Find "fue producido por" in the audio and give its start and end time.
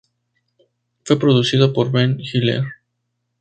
1.05-1.91